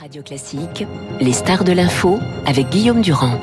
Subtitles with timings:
[0.00, 0.86] Radio Classique,
[1.20, 3.38] les stars de l'info avec Guillaume Durand.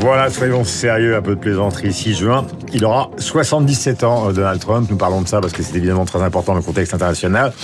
[0.00, 1.90] Voilà, soyons sérieux, un peu de plaisanterie.
[1.90, 4.90] 6 juin, il aura 77 ans, euh, Donald Trump.
[4.90, 7.54] Nous parlons de ça parce que c'est évidemment très important dans le contexte international.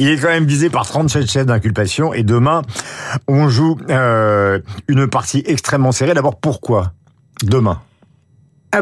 [0.00, 2.62] Il est quand même visé par 37 chefs d'inculpation et demain,
[3.28, 4.58] on joue euh,
[4.88, 6.14] une partie extrêmement serrée.
[6.14, 6.92] D'abord, pourquoi
[7.44, 7.80] Demain?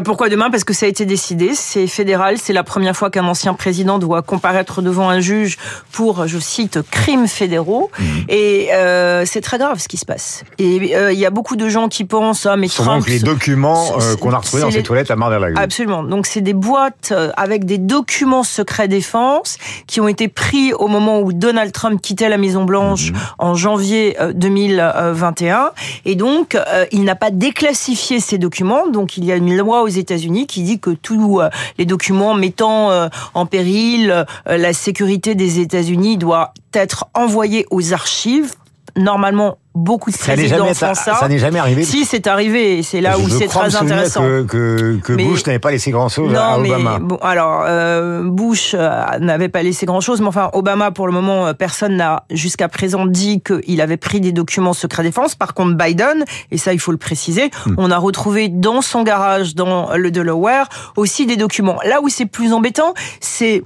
[0.03, 0.51] Pourquoi demain?
[0.51, 3.97] Parce que ça a été décidé, c'est fédéral, c'est la première fois qu'un ancien président
[3.97, 5.57] doit comparaître devant un juge
[5.91, 7.89] pour, je cite, crimes fédéraux.
[7.97, 8.03] Mmh.
[8.29, 10.43] Et euh, c'est très grave ce qui se passe.
[10.59, 13.05] Et euh, il y a beaucoup de gens qui pensent, ah mais Trump...
[13.07, 15.59] les documents euh, qu'on a retrouvés dans ses toilettes à Mar-a-Lago.
[15.59, 16.03] Absolument.
[16.03, 21.19] Donc c'est des boîtes avec des documents secrets défense qui ont été pris au moment
[21.19, 23.17] où Donald Trump quittait la Maison Blanche mmh.
[23.39, 25.71] en janvier 2021.
[26.05, 26.55] Et donc
[26.91, 28.87] il n'a pas déclassifié ces documents.
[28.87, 32.33] Donc il y a une loi aux États-Unis qui dit que tous euh, les documents
[32.33, 34.25] mettant euh, en péril euh,
[34.57, 38.55] la sécurité des États-Unis doivent être envoyés aux archives.
[38.95, 40.93] Normalement beaucoup de présidents ça.
[40.95, 41.83] Ça n'est jamais arrivé.
[41.83, 42.83] Si, c'est arrivé.
[42.83, 44.21] C'est là où c'est très intéressant.
[44.21, 46.99] Que, que, que Bush n'avait pas laissé grand-chose à Obama.
[46.99, 48.89] bon, alors, euh, Bush euh,
[49.19, 53.05] n'avait pas laissé grand-chose, mais enfin, Obama, pour le moment, euh, personne n'a jusqu'à présent
[53.05, 55.35] dit qu'il avait pris des documents secret défense.
[55.35, 57.75] Par contre, Biden, et ça, il faut le préciser, hmm.
[57.77, 61.79] on a retrouvé dans son garage, dans le Delaware, aussi des documents.
[61.85, 63.63] Là où c'est plus embêtant, c'est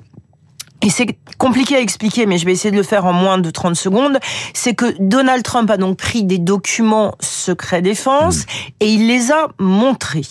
[0.84, 3.50] et c'est compliqué à expliquer, mais je vais essayer de le faire en moins de
[3.50, 4.20] 30 secondes,
[4.54, 8.50] c'est que Donald Trump a donc pris des documents secrets défense mmh.
[8.82, 10.26] et il les a montrés.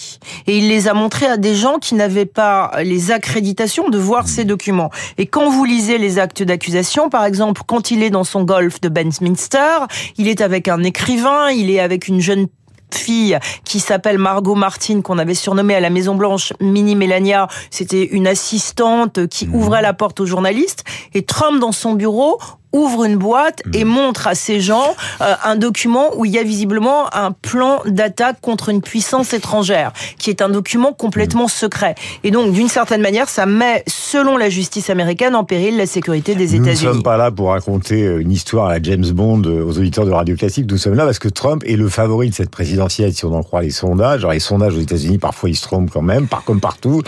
[0.46, 4.24] Et il les a montrés à des gens qui n'avaient pas les accréditations de voir
[4.24, 4.28] mmh.
[4.28, 4.90] ces documents.
[5.16, 8.80] Et quand vous lisez les actes d'accusation, par exemple, quand il est dans son golf
[8.82, 9.86] de Westminster,
[10.18, 12.46] il est avec un écrivain, il est avec une jeune
[12.94, 17.48] fille qui s'appelle Margot Martin, qu'on avait surnommée à la Maison Blanche Mini Melania.
[17.70, 19.54] C'était une assistante qui mmh.
[19.54, 20.84] ouvrait la porte aux journalistes.
[21.14, 22.38] Et Trump, dans son bureau,
[22.72, 23.88] ouvre une boîte et hmm.
[23.88, 28.40] montre à ces gens euh, un document où il y a visiblement un plan d'attaque
[28.40, 31.48] contre une puissance étrangère, qui est un document complètement hmm.
[31.48, 31.94] secret.
[32.24, 36.34] Et donc, d'une certaine manière, ça met, selon la justice américaine, en péril la sécurité
[36.34, 36.82] des États-Unis.
[36.82, 39.64] Nous ne sommes pas là pour raconter euh, une histoire à la James Bond euh,
[39.64, 40.70] aux auditeurs de Radio Classique.
[40.70, 43.42] Nous sommes là parce que Trump est le favori de cette présidentielle, si on en
[43.42, 44.20] croit les sondages.
[44.20, 47.02] Alors, les sondages aux États-Unis, parfois, ils se trompent quand même, par comme partout.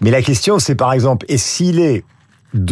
[0.00, 2.04] Mais la question, c'est par exemple, est s'il est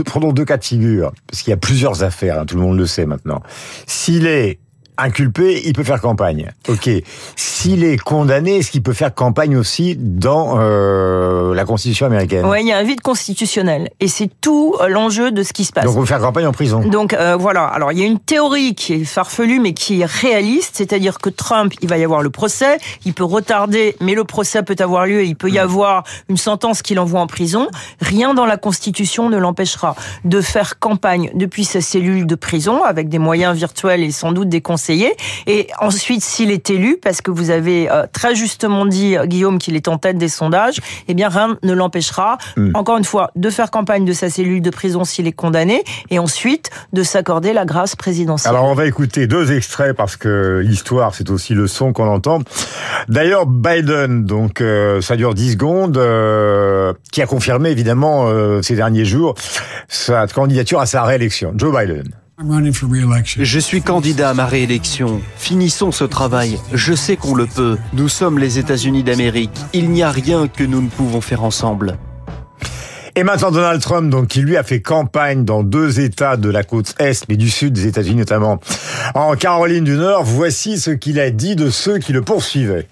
[0.04, 2.78] prenons deux cas de figure, parce qu'il y a plusieurs affaires, hein, tout le monde
[2.78, 3.42] le sait maintenant.
[3.86, 4.58] S'il est
[5.02, 6.50] inculpé, il peut faire campagne.
[6.68, 6.88] Ok.
[7.36, 12.44] S'il est condamné, est-ce qu'il peut faire campagne aussi dans euh, la Constitution américaine?
[12.46, 13.90] Oui, il y a un vide constitutionnel.
[14.00, 15.84] Et c'est tout euh, l'enjeu de ce qui se passe.
[15.84, 16.80] Donc on peut faire campagne en prison.
[16.80, 17.64] Donc euh, voilà.
[17.64, 20.76] Alors il y a une théorie qui est farfelue, mais qui est réaliste.
[20.76, 22.78] C'est-à-dire que Trump, il va y avoir le procès.
[23.04, 26.36] Il peut retarder, mais le procès peut avoir lieu et il peut y avoir une
[26.36, 27.68] sentence qui l'envoie en prison.
[28.00, 29.94] Rien dans la Constitution ne l'empêchera
[30.24, 34.48] de faire campagne depuis sa cellule de prison, avec des moyens virtuels et sans doute
[34.48, 34.89] des conseils
[35.46, 39.58] et ensuite, s'il est élu, parce que vous avez euh, très justement dit, euh, Guillaume,
[39.58, 40.78] qu'il est en tête des sondages,
[41.08, 42.70] eh bien, rien ne l'empêchera, hmm.
[42.74, 46.18] encore une fois, de faire campagne de sa cellule de prison s'il est condamné, et
[46.18, 48.54] ensuite de s'accorder la grâce présidentielle.
[48.54, 52.40] Alors, on va écouter deux extraits, parce que l'histoire, c'est aussi le son qu'on entend.
[53.08, 56.00] D'ailleurs, Biden, donc, euh, ça dure 10 secondes,
[57.12, 58.28] qui a confirmé, évidemment,
[58.62, 59.34] ces derniers jours,
[59.88, 61.52] sa candidature à sa réélection.
[61.56, 62.04] Joe Biden.
[62.42, 65.20] Je suis candidat à ma réélection.
[65.36, 66.58] Finissons ce travail.
[66.72, 67.76] Je sais qu'on le peut.
[67.92, 69.50] Nous sommes les États-Unis d'Amérique.
[69.74, 71.98] Il n'y a rien que nous ne pouvons faire ensemble.
[73.14, 76.62] Et maintenant Donald Trump, donc, qui lui a fait campagne dans deux États de la
[76.62, 78.58] côte est, mais du sud des États-Unis notamment,
[79.14, 80.24] en Caroline du Nord.
[80.24, 82.86] Voici ce qu'il a dit de ceux qui le poursuivaient.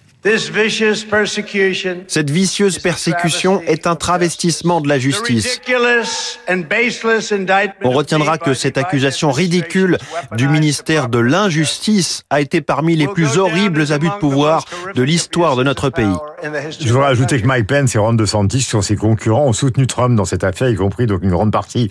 [2.06, 5.60] Cette vicieuse persécution est un travestissement de la justice.
[7.84, 9.96] On retiendra que cette accusation ridicule
[10.36, 15.56] du ministère de l'injustice a été parmi les plus horribles abus de pouvoir de l'histoire
[15.56, 16.06] de notre pays.
[16.80, 20.14] Je voudrais ajouter que Mike Pence et Ron DeSantis, sont ses concurrents, ont soutenu Trump
[20.14, 21.90] dans cette affaire, y compris donc une grande partie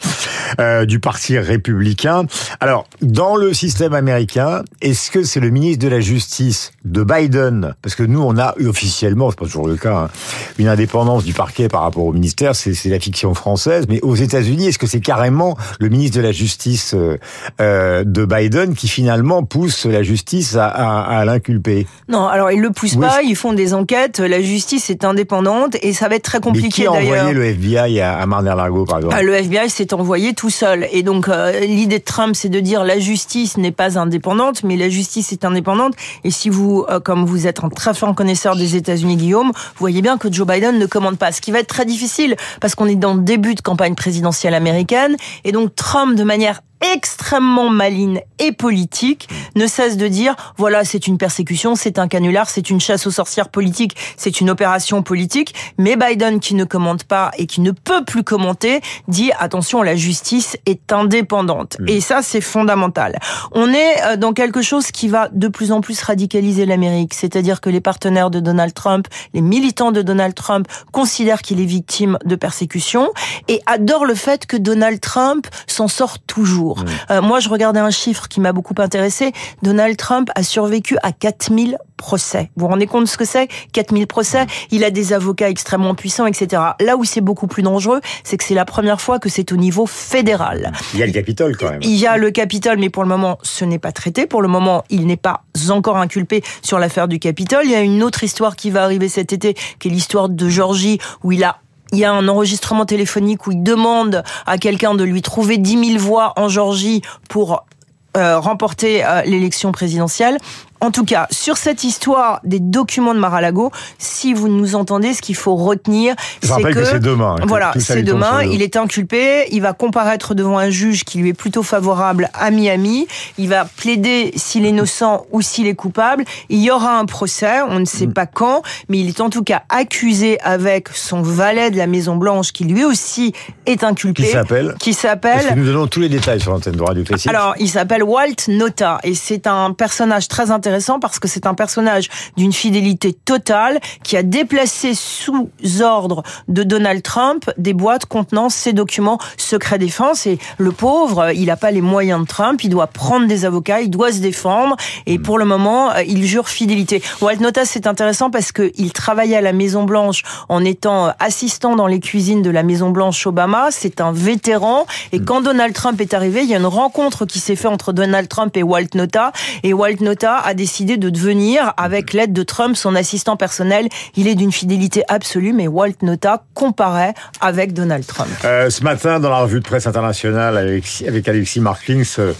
[0.60, 2.26] euh, du parti républicain.
[2.60, 7.74] Alors, dans le système américain, est-ce que c'est le ministre de la Justice de Biden,
[7.82, 10.10] parce que nous, on a officiellement, c'est pas toujours le cas, hein,
[10.58, 14.68] une indépendance du parquet par rapport au ministère, c'est la fiction française, mais aux États-Unis,
[14.68, 17.18] est-ce que c'est carrément le ministre de la Justice euh,
[17.60, 21.88] euh, de Biden qui finalement pousse la justice à, à, à l'inculper?
[22.08, 25.94] Non, alors ils le poussent pas, ils font des enquêtes la justice est indépendante et
[25.94, 27.02] ça va être très compliqué d'ailleurs.
[27.02, 29.16] Qui a envoyé le FBI à, Mar-a-Lago, par exemple?
[29.18, 30.88] Ah, Le FBI s'est envoyé tout seul.
[30.92, 34.76] Et donc, euh, l'idée de Trump, c'est de dire la justice n'est pas indépendante, mais
[34.76, 35.94] la justice est indépendante.
[36.24, 39.80] Et si vous, euh, comme vous êtes un très fin connaisseur des États-Unis, Guillaume, vous
[39.80, 41.34] voyez bien que Joe Biden ne commande pas.
[41.34, 44.54] Ce qui va être très difficile parce qu'on est dans le début de campagne présidentielle
[44.54, 45.18] américaine.
[45.44, 46.62] Et donc, Trump, de manière
[46.94, 49.28] extrêmement maligne et politique,
[49.58, 53.12] ne cesse de dire, voilà, c'est une persécution, c'est un canular, c'est une chasse aux
[53.12, 55.54] sorcières politique, c'est une opération politique.
[55.78, 59.96] Mais Biden, qui ne commente pas et qui ne peut plus commenter, dit, attention, la
[59.96, 61.78] justice est indépendante.
[61.80, 61.90] Mm.
[61.90, 63.18] Et ça, c'est fondamental.
[63.52, 67.14] On est euh, dans quelque chose qui va de plus en plus radicaliser l'Amérique.
[67.14, 71.66] C'est-à-dire que les partenaires de Donald Trump, les militants de Donald Trump considèrent qu'il est
[71.66, 73.10] victime de persécution
[73.48, 76.80] et adorent le fait que Donald Trump s'en sort toujours.
[76.80, 76.86] Mm.
[77.12, 79.32] Euh, moi, je regardais un chiffre qui m'a beaucoup intéressé.
[79.62, 82.52] Donald Trump a survécu à 4000 procès.
[82.56, 83.48] Vous vous rendez compte de ce que c'est?
[83.74, 84.46] 4000 procès.
[84.72, 86.62] Il a des avocats extrêmement puissants, etc.
[86.80, 89.58] Là où c'est beaucoup plus dangereux, c'est que c'est la première fois que c'est au
[89.58, 90.72] niveau fédéral.
[90.94, 91.80] Il y a le Capitole quand même.
[91.82, 94.28] Il y a le Capitole, mais pour le moment, ce n'est pas traité.
[94.28, 97.66] Pour le moment, il n'est pas encore inculpé sur l'affaire du Capitole.
[97.66, 100.50] Il y a une autre histoire qui va arriver cet été, qui est l'histoire de
[100.50, 101.58] Georgie, où il a
[101.94, 105.94] il y a un enregistrement téléphonique où il demande à quelqu'un de lui trouver 10
[105.94, 107.66] 000 voix en Georgie pour
[108.16, 110.38] euh, remporter euh, l'élection présidentielle.
[110.80, 115.22] En tout cas, sur cette histoire des documents de Mar-a-Lago, si vous nous entendez, ce
[115.22, 117.36] qu'il faut retenir, c'est que, c'est demain.
[117.40, 118.44] Hein, voilà, c'est demain.
[118.44, 119.46] Il est inculpé.
[119.52, 123.08] Il va comparaître devant un juge qui lui est plutôt favorable à Miami.
[123.38, 126.24] Il va plaider s'il est innocent ou s'il est coupable.
[126.50, 127.62] Il y aura un procès.
[127.68, 128.14] On ne sait mm.
[128.14, 132.16] pas quand, mais il est en tout cas accusé avec son valet de la Maison
[132.16, 133.34] Blanche, qui lui aussi
[133.66, 134.24] est inculpé.
[134.24, 135.56] Qui s'appelle Qui s'appelle.
[135.56, 137.30] Nous donnons tous les détails sur l'antenne de Radio Classique.
[137.30, 141.48] Alors, il s'appelle Walt Nota et c'est un personnage très intéressant intéressant parce que c'est
[141.48, 145.50] un personnage d'une fidélité totale qui a déplacé sous
[145.80, 150.28] ordre de Donald Trump des boîtes contenant ses documents secret défense.
[150.28, 153.80] Et le pauvre, il n'a pas les moyens de Trump, il doit prendre des avocats,
[153.80, 154.76] il doit se défendre.
[155.06, 157.02] Et pour le moment, euh, il jure fidélité.
[157.22, 161.88] Walt Notas, c'est intéressant parce qu'il travaillait à la Maison Blanche en étant assistant dans
[161.88, 163.70] les cuisines de la Maison Blanche Obama.
[163.72, 164.86] C'est un vétéran.
[165.14, 167.94] Et quand Donald Trump est arrivé, il y a une rencontre qui s'est faite entre
[167.94, 169.32] Donald Trump et Walt Nota.
[169.64, 173.88] Et Walt Nota a décidé de devenir, avec l'aide de Trump, son assistant personnel.
[174.18, 178.30] Il est d'une fidélité absolue, mais Walt Nota comparait avec Donald Trump.
[178.44, 182.34] Euh, ce matin, dans la revue de presse internationale avec, avec Alexis Markings, euh,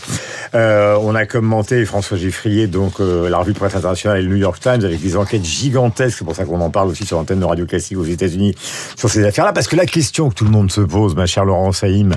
[0.56, 4.38] euh, on a commenté François Geffrier, donc la revue de presse internationale et le New
[4.38, 6.18] York Times, avec des enquêtes gigantesques.
[6.20, 8.56] C'est pour ça qu'on en parle aussi sur l'antenne de Radio Classique aux États-Unis
[8.98, 9.54] sur ces affaires-là.
[9.54, 12.14] Parce que la question que tout le monde se pose, ma chère Laurence Saïm,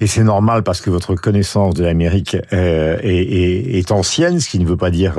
[0.00, 4.76] et c'est normal parce que votre connaissance de l'Amérique est, ancienne, ce qui ne veut
[4.76, 5.14] pas dire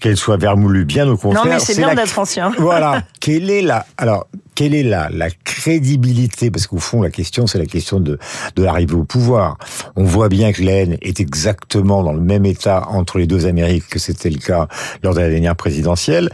[0.00, 1.44] qu'elle soit vermoulue, bien au contraire.
[1.44, 2.52] Non, mais c'est bien d'être ancien.
[2.58, 3.02] Voilà.
[3.20, 6.50] Quelle est la, alors, quelle est la, la crédibilité?
[6.50, 8.18] Parce qu'au fond, la question, c'est la question de,
[8.56, 9.58] de l'arrivée au pouvoir.
[9.96, 13.46] On voit bien que la haine est exactement dans le même état entre les deux
[13.46, 14.68] Amériques que c'était le cas
[15.02, 16.30] lors de la dernière présidentielle.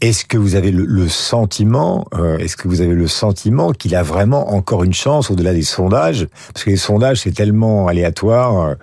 [0.00, 4.02] Est-ce que vous avez le, sentiment, euh, est-ce que vous avez le sentiment qu'il a
[4.02, 6.26] vraiment encore une chance au-delà des sondages?
[6.52, 8.60] Parce que les sondages, c'est tellement aléatoire.
[8.60, 8.74] Euh,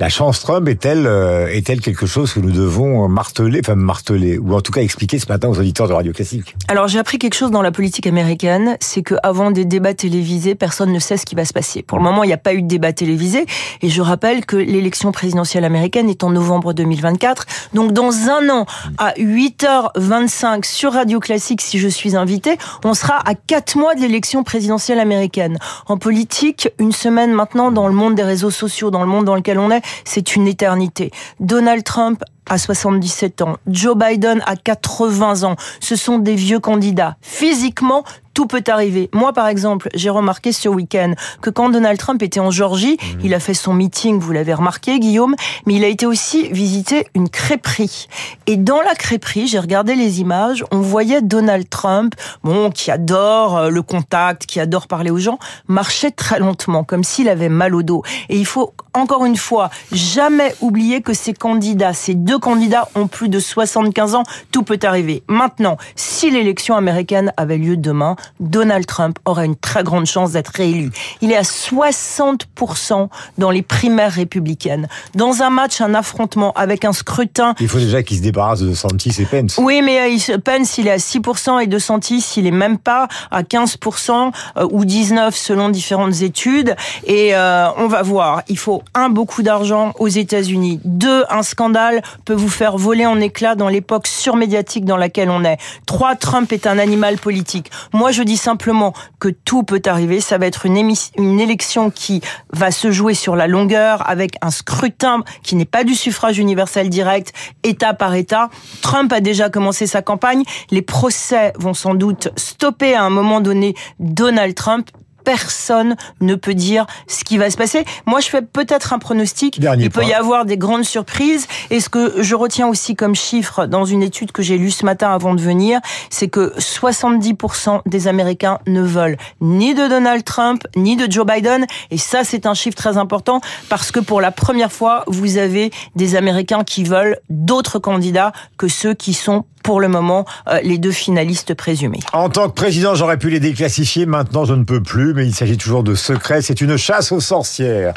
[0.00, 4.54] la chance Trump est-elle euh, est-elle quelque chose que nous devons marteler, enfin marteler, ou
[4.54, 6.54] en tout cas expliquer ce matin aux auditeurs de Radio Classique?
[6.68, 10.54] Alors j'ai appris quelque chose dans la politique américaine, c'est que avant des débats télévisés,
[10.54, 11.82] personne ne sait ce qui va se passer.
[11.82, 13.46] Pour le moment, il n'y a pas eu de débat télévisé,
[13.82, 17.46] et je rappelle que l'élection présidentielle américaine est en novembre 2024.
[17.74, 18.66] Donc dans un an,
[18.98, 24.00] à 8h25 sur Radio Classique, si je suis invité, on sera à 4 mois de
[24.00, 25.58] l'élection présidentielle américaine.
[25.86, 29.34] En politique, une semaine maintenant, dans le monde des réseaux sociaux, dans le monde dans
[29.34, 31.10] lequel on est, c'est une éternité.
[31.40, 35.56] Donald Trump a 77 ans, Joe Biden a 80 ans.
[35.80, 37.16] Ce sont des vieux candidats.
[37.20, 38.04] Physiquement,
[38.38, 39.10] tout peut arriver.
[39.12, 43.20] Moi, par exemple, j'ai remarqué ce week-end que quand Donald Trump était en Georgie, mhm.
[43.24, 45.34] il a fait son meeting, vous l'avez remarqué, Guillaume,
[45.66, 48.06] mais il a été aussi visiter une crêperie.
[48.46, 52.14] Et dans la crêperie, j'ai regardé les images, on voyait Donald Trump,
[52.44, 57.02] bon, qui adore euh, le contact, qui adore parler aux gens, marcher très lentement, comme
[57.02, 58.04] s'il avait mal au dos.
[58.28, 63.08] Et il faut, encore une fois, jamais oublier que ces candidats, ces deux candidats ont
[63.08, 65.24] plus de 75 ans, tout peut arriver.
[65.26, 70.52] Maintenant, si l'élection américaine avait lieu demain, Donald Trump aura une très grande chance d'être
[70.54, 70.90] réélu.
[71.20, 73.08] Il est à 60%
[73.38, 74.88] dans les primaires républicaines.
[75.14, 77.54] Dans un match, un affrontement avec un scrutin...
[77.60, 79.58] Il faut déjà qu'il se débarrasse de DeSantis et Pence.
[79.58, 83.42] Oui, mais euh, Pence, il est à 6% et DeSantis, il est même pas à
[83.42, 86.74] 15% euh, ou 19% selon différentes études.
[87.04, 88.42] Et euh, on va voir.
[88.48, 90.80] Il faut, un, beaucoup d'argent aux États-Unis.
[90.84, 95.44] Deux, un scandale peut vous faire voler en éclats dans l'époque surmédiatique dans laquelle on
[95.44, 95.58] est.
[95.86, 97.70] Trois, Trump est un animal politique.
[97.92, 100.20] Moi, je dis simplement que tout peut arriver.
[100.20, 102.20] Ça va être une, une élection qui
[102.52, 106.88] va se jouer sur la longueur avec un scrutin qui n'est pas du suffrage universel
[106.88, 107.32] direct,
[107.62, 108.50] État par État.
[108.82, 110.42] Trump a déjà commencé sa campagne.
[110.70, 114.90] Les procès vont sans doute stopper à un moment donné Donald Trump
[115.28, 117.84] personne ne peut dire ce qui va se passer.
[118.06, 119.58] Moi, je fais peut-être un pronostic.
[119.78, 121.46] Il peut y avoir des grandes surprises.
[121.68, 124.86] Et ce que je retiens aussi comme chiffre dans une étude que j'ai lue ce
[124.86, 130.62] matin avant de venir, c'est que 70% des Américains ne veulent ni de Donald Trump,
[130.76, 131.66] ni de Joe Biden.
[131.90, 135.70] Et ça, c'est un chiffre très important parce que pour la première fois, vous avez
[135.94, 140.78] des Américains qui veulent d'autres candidats que ceux qui sont pour le moment euh, les
[140.78, 142.00] deux finalistes présumés.
[142.12, 144.06] En tant que président, j'aurais pu les déclassifier.
[144.06, 146.42] Maintenant, je ne peux plus, mais il s'agit toujours de secrets.
[146.42, 147.94] C'est une chasse aux sorcières,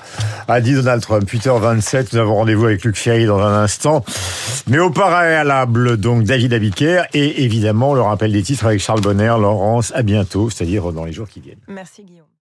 [0.48, 1.30] a dit Donald Trump.
[1.30, 4.04] 8h27, nous avons rendez-vous avec Luc Ferry dans un instant.
[4.68, 9.36] Mais au préalable, donc David Abiker et évidemment le rappel des titres avec Charles Bonner.
[9.40, 11.60] Laurence, à bientôt, c'est-à-dire dans les jours qui viennent.
[11.68, 12.32] Merci Guillaume.